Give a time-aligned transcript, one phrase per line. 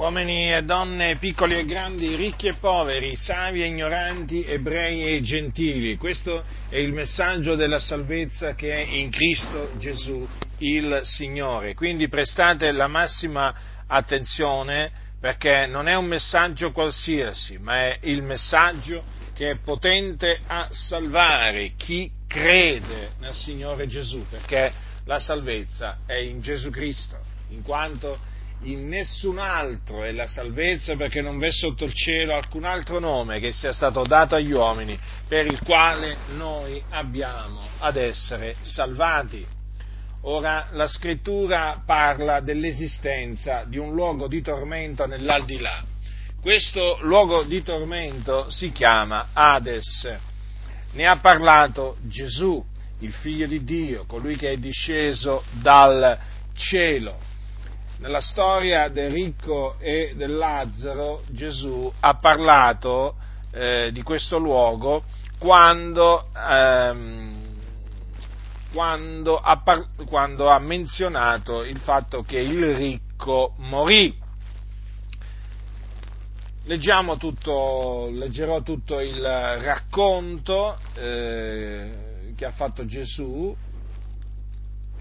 [0.00, 5.98] uomini e donne, piccoli e grandi, ricchi e poveri, savi e ignoranti, ebrei e gentili.
[5.98, 10.26] Questo è il messaggio della salvezza che è in Cristo Gesù,
[10.56, 11.74] il Signore.
[11.74, 13.54] Quindi prestate la massima
[13.86, 14.90] attenzione
[15.20, 19.04] perché non è un messaggio qualsiasi, ma è il messaggio
[19.34, 24.72] che è potente a salvare chi crede nel Signore Gesù, perché
[25.04, 27.18] la salvezza è in Gesù Cristo,
[27.50, 28.29] in quanto
[28.62, 33.40] in nessun altro è la salvezza perché non v'è sotto il cielo alcun altro nome
[33.40, 39.46] che sia stato dato agli uomini per il quale noi abbiamo ad essere salvati.
[40.22, 45.82] Ora la scrittura parla dell'esistenza di un luogo di tormento nell'aldilà.
[46.42, 50.18] Questo luogo di tormento si chiama Hades.
[50.92, 52.62] Ne ha parlato Gesù,
[52.98, 56.18] il figlio di Dio, colui che è disceso dal
[56.54, 57.28] cielo
[58.00, 63.16] nella storia del ricco e del Lazzaro Gesù ha parlato
[63.52, 65.04] eh, di questo luogo
[65.38, 67.42] quando, ehm,
[68.72, 74.16] quando, ha par- quando, ha menzionato il fatto che il ricco morì.
[76.64, 83.54] Leggiamo tutto, leggerò tutto il racconto eh, che ha fatto Gesù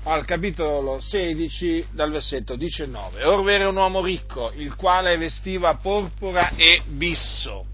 [0.03, 3.23] al capitolo 16 dal versetto 19.
[3.23, 7.65] Orve era un uomo ricco, il quale vestiva porpora e bisso.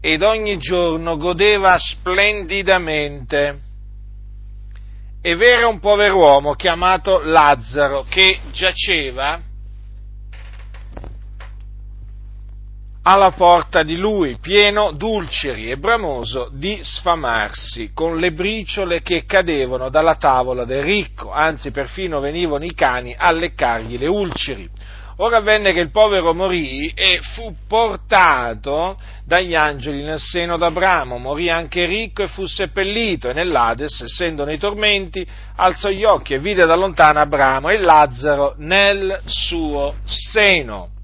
[0.00, 3.68] Ed ogni giorno godeva splendidamente.
[5.22, 9.48] E v'era un pover'uomo chiamato Lazzaro che giaceva
[13.02, 19.88] alla porta di lui, pieno d'ulceri e bramoso di sfamarsi, con le briciole che cadevano
[19.88, 24.68] dalla tavola del ricco, anzi perfino venivano i cani a leccargli le ulceri.
[25.22, 31.50] Ora avvenne che il povero morì e fu portato dagli angeli nel seno d'Abramo, morì
[31.50, 36.64] anche ricco e fu seppellito e nell'Ades, essendo nei tormenti, alzò gli occhi e vide
[36.64, 40.98] da lontano Abramo e Lazzaro nel suo seno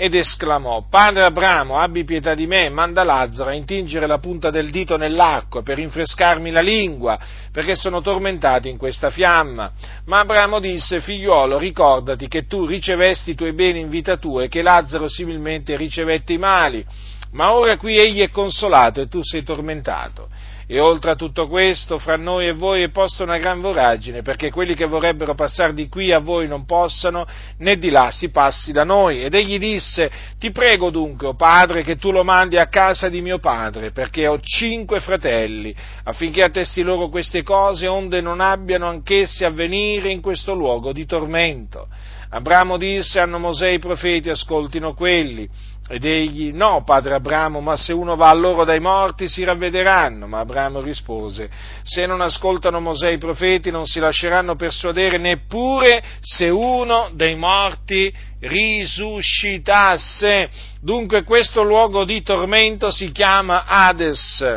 [0.00, 4.70] ed esclamò, Padre Abramo, abbi pietà di me, manda Lazzaro a intingere la punta del
[4.70, 7.18] dito nell'acqua per rinfrescarmi la lingua,
[7.50, 9.72] perché sono tormentato in questa fiamma.
[10.04, 14.48] Ma Abramo disse, figliuolo, ricordati che tu ricevesti i tuoi beni in vita tua e
[14.48, 16.86] che Lazzaro similmente ricevette i mali,
[17.32, 20.28] ma ora qui egli è consolato e tu sei tormentato.
[20.70, 24.50] E oltre a tutto questo, fra noi e voi è posta una gran voragine, perché
[24.50, 27.26] quelli che vorrebbero passare di qui a voi non possano,
[27.60, 29.22] né di là si passi da noi.
[29.22, 33.08] Ed egli disse, ti prego dunque, o oh padre, che tu lo mandi a casa
[33.08, 35.74] di mio padre, perché ho cinque fratelli,
[36.04, 41.06] affinché attesti loro queste cose, onde non abbiano anch'essi a venire in questo luogo di
[41.06, 41.88] tormento.
[42.28, 45.48] Abramo disse, hanno Mosè i profeti, ascoltino quelli.
[45.90, 50.26] Ed egli, no, padre Abramo, ma se uno va a loro dai morti si ravvederanno.
[50.26, 51.48] Ma Abramo rispose,
[51.82, 58.14] se non ascoltano Mosè i profeti non si lasceranno persuadere neppure se uno dei morti
[58.40, 60.50] risuscitasse.
[60.82, 64.56] Dunque questo luogo di tormento si chiama Hades,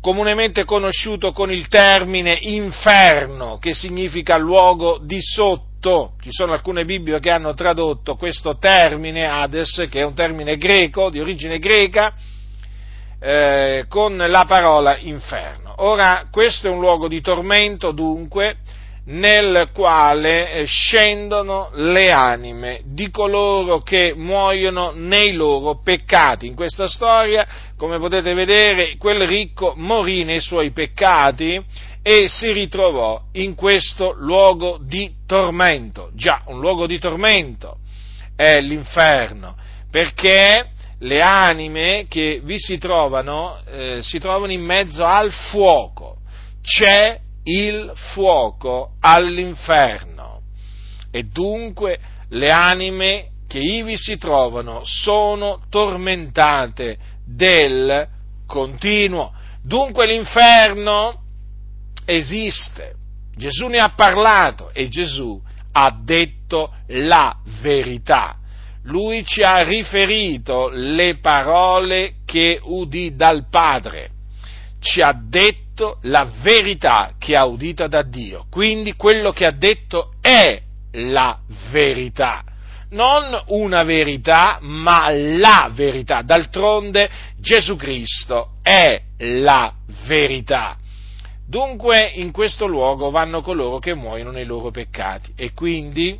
[0.00, 6.86] comunemente conosciuto con il termine inferno, che significa luogo di sotto tradotto, ci sono alcune
[6.86, 12.14] Bibbie che hanno tradotto questo termine Hades, che è un termine greco, di origine greca,
[13.20, 15.74] eh, con la parola inferno.
[15.78, 18.56] Ora, questo è un luogo di tormento, dunque,
[19.06, 26.46] nel quale eh, scendono le anime di coloro che muoiono nei loro peccati.
[26.46, 27.46] In questa storia,
[27.76, 31.62] come potete vedere, quel ricco morì nei suoi peccati
[32.06, 36.10] e si ritrovò in questo luogo di tormento.
[36.12, 37.78] Già, un luogo di tormento
[38.36, 39.56] è l'inferno,
[39.90, 46.18] perché le anime che vi si trovano eh, si trovano in mezzo al fuoco.
[46.60, 50.42] C'è il fuoco all'inferno
[51.10, 58.06] e dunque le anime che ivi si trovano sono tormentate del
[58.46, 59.32] continuo.
[59.62, 61.23] Dunque l'inferno
[62.04, 62.94] esiste,
[63.36, 65.40] Gesù ne ha parlato e Gesù
[65.72, 68.36] ha detto la verità.
[68.84, 74.10] Lui ci ha riferito le parole che udì dal Padre,
[74.78, 78.44] ci ha detto la verità che ha udita da Dio.
[78.50, 80.60] Quindi quello che ha detto è
[80.92, 81.38] la
[81.70, 82.44] verità.
[82.90, 86.22] Non una verità, ma la verità.
[86.22, 87.10] D'altronde
[87.40, 89.72] Gesù Cristo è la
[90.06, 90.76] verità
[91.46, 96.18] Dunque in questo luogo vanno coloro che muoiono nei loro peccati e quindi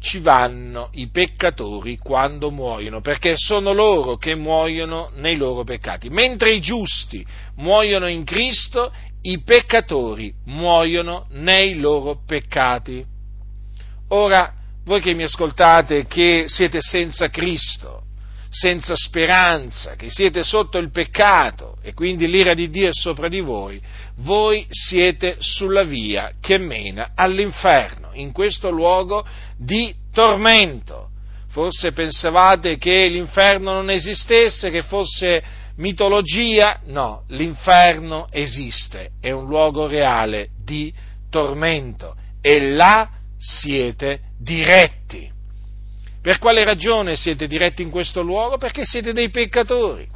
[0.00, 6.10] ci vanno i peccatori quando muoiono, perché sono loro che muoiono nei loro peccati.
[6.10, 7.24] Mentre i giusti
[7.56, 8.92] muoiono in Cristo,
[9.22, 13.02] i peccatori muoiono nei loro peccati.
[14.08, 14.52] Ora,
[14.84, 18.02] voi che mi ascoltate, che siete senza Cristo,
[18.50, 23.40] senza speranza, che siete sotto il peccato e quindi l'ira di Dio è sopra di
[23.40, 23.78] voi,
[24.20, 29.22] voi siete sulla via che mena all'inferno, in questo luogo
[29.58, 31.10] di tormento.
[31.48, 35.44] Forse pensavate che l'inferno non esistesse, che fosse
[35.76, 36.80] mitologia?
[36.86, 40.90] No, l'inferno esiste, è un luogo reale di
[41.28, 45.30] tormento e là siete diretti.
[46.22, 48.56] Per quale ragione siete diretti in questo luogo?
[48.56, 50.13] Perché siete dei peccatori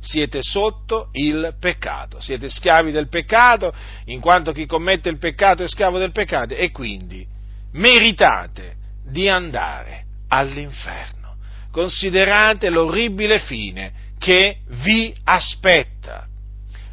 [0.00, 3.72] siete sotto il peccato, siete schiavi del peccato,
[4.06, 7.26] in quanto chi commette il peccato è schiavo del peccato e quindi
[7.72, 11.36] meritate di andare all'inferno.
[11.70, 16.26] Considerate l'orribile fine che vi aspetta,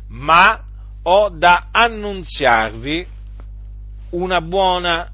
[0.09, 0.63] ma
[1.03, 3.07] ho da annunziarvi
[4.11, 5.09] una buona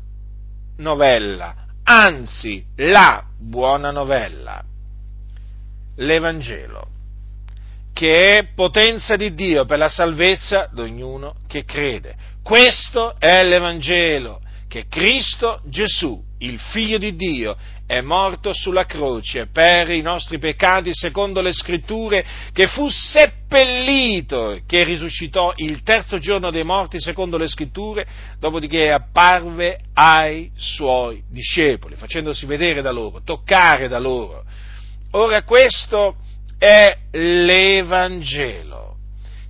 [0.77, 4.63] novella, anzi la buona novella,
[5.95, 6.92] l'Evangelo
[8.03, 12.17] che è potenza di Dio per la salvezza di ognuno che crede.
[12.43, 17.55] Questo è l'Evangelo, che Cristo Gesù, il Figlio di Dio,
[17.87, 24.83] è morto sulla croce per i nostri peccati secondo le scritture, che fu seppellito, che
[24.83, 28.05] risuscitò il terzo giorno dei morti secondo le scritture,
[28.37, 34.43] dopodiché apparve ai suoi discepoli, facendosi vedere da loro, toccare da loro.
[35.11, 36.17] Ora questo
[36.63, 38.95] è l'Evangelo.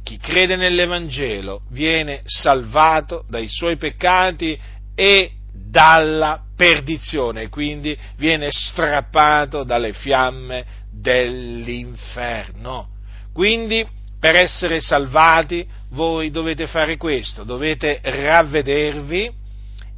[0.04, 4.60] Chi crede nell'Evangelo viene salvato dai suoi peccati
[4.96, 12.90] e dalla perdizione, quindi viene strappato dalle fiamme dell'inferno.
[13.32, 13.86] Quindi,
[14.20, 19.32] per essere salvati, voi dovete fare questo, dovete ravvedervi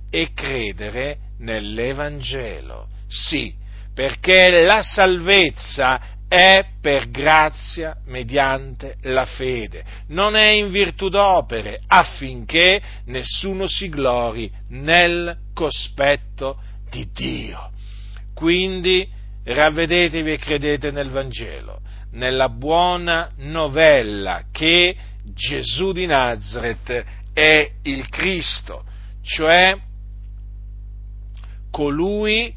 [0.10, 2.90] e credere nell'Evangelo.
[3.08, 3.54] Sì,
[3.94, 12.82] perché la salvezza è per grazia mediante la fede, non è in virtù d'opere, affinché
[13.06, 16.58] nessuno si glori nel cospetto
[16.90, 17.72] di Dio.
[18.34, 19.08] Quindi
[19.46, 21.80] ravvedetevi e credete nel Vangelo,
[22.12, 24.94] nella buona novella che
[25.24, 27.04] Gesù di Nazareth
[27.34, 28.84] è il Cristo,
[29.22, 29.74] cioè
[31.72, 32.54] colui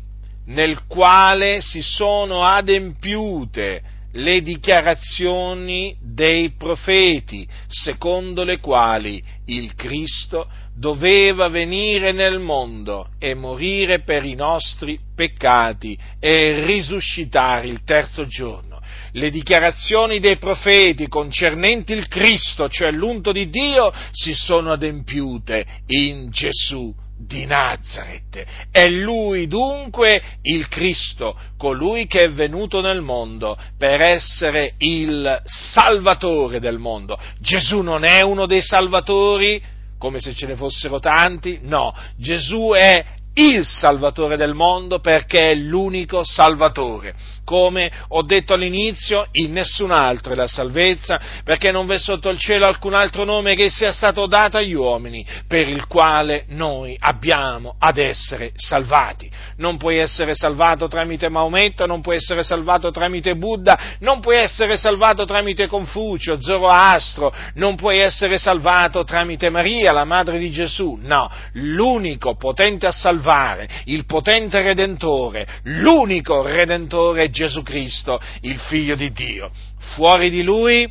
[0.48, 11.48] nel quale si sono adempiute le dichiarazioni dei profeti, secondo le quali il Cristo doveva
[11.48, 18.80] venire nel mondo e morire per i nostri peccati e risuscitare il terzo giorno.
[19.12, 26.30] Le dichiarazioni dei profeti concernenti il Cristo, cioè l'unto di Dio, si sono adempiute in
[26.30, 28.44] Gesù di Nazareth.
[28.70, 36.60] È lui dunque il Cristo, colui che è venuto nel mondo per essere il Salvatore
[36.60, 37.18] del mondo.
[37.40, 39.60] Gesù non è uno dei Salvatori,
[39.98, 43.04] come se ce ne fossero tanti, no, Gesù è
[43.34, 47.14] il Salvatore del mondo perché è l'unico Salvatore.
[47.48, 52.38] Come ho detto all'inizio, in nessun altro è la salvezza, perché non v'è sotto il
[52.38, 57.76] cielo alcun altro nome che sia stato dato agli uomini, per il quale noi abbiamo
[57.78, 59.30] ad essere salvati.
[59.56, 64.76] Non puoi essere salvato tramite Maometto, non puoi essere salvato tramite Buddha, non puoi essere
[64.76, 70.98] salvato tramite Confucio, Zoroastro, non puoi essere salvato tramite Maria, la madre di Gesù.
[71.00, 78.96] No, l'unico potente a salvare il potente Redentore, l'unico Redentore è Gesù Cristo, il Figlio
[78.96, 79.52] di Dio.
[79.94, 80.90] Fuori di Lui,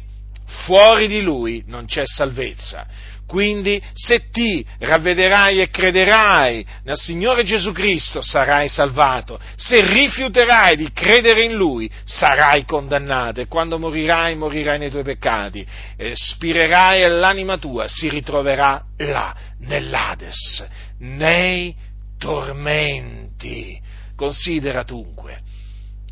[0.65, 2.87] fuori di Lui non c'è salvezza.
[3.27, 10.89] Quindi se ti ravvederai e crederai nel Signore Gesù Cristo sarai salvato, se rifiuterai di
[10.93, 17.09] credere in Lui sarai condannato e quando morirai morirai nei tuoi peccati, e spirerai e
[17.09, 20.65] l'anima tua si ritroverà là, nell'Ades,
[20.99, 21.75] nei
[22.17, 23.77] tormenti.
[24.15, 25.55] Considera dunque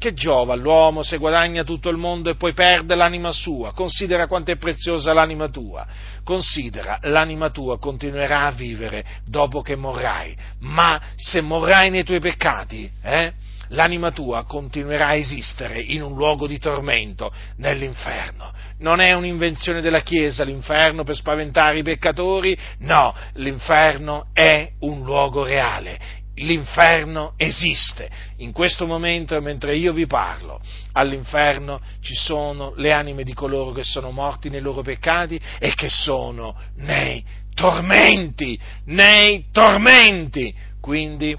[0.06, 3.74] che giova all'uomo se guadagna tutto il mondo e poi perde l'anima sua?
[3.74, 5.84] Considera quanto è preziosa l'anima tua.
[6.24, 12.88] Considera, l'anima tua continuerà a vivere dopo che morrai, ma se morrai nei tuoi peccati,
[13.02, 13.34] eh,
[13.70, 18.54] l'anima tua continuerà a esistere in un luogo di tormento, nell'inferno.
[18.78, 25.44] Non è un'invenzione della Chiesa l'inferno per spaventare i peccatori, no, l'inferno è un luogo
[25.44, 26.00] reale.
[26.36, 28.10] L'inferno esiste.
[28.38, 30.60] In questo momento, mentre io vi parlo,
[30.92, 35.89] all'inferno ci sono le anime di coloro che sono morti nei loro peccati e che
[35.89, 37.24] sono nei
[37.54, 40.54] tormenti, nei tormenti.
[40.82, 41.36] Quindi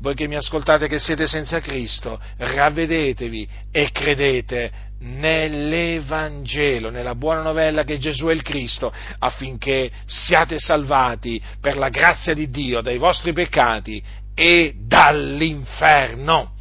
[0.00, 7.84] voi che mi ascoltate che siete senza Cristo, ravvedetevi e credete nell'Evangelo, nella buona novella
[7.84, 13.32] che Gesù è il Cristo, affinché siate salvati per la grazia di Dio dai vostri
[13.32, 14.02] peccati
[14.34, 16.54] e dall'inferno.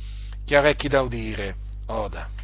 [0.46, 1.56] Chi ha orecchi da udire,
[1.88, 2.37] oda.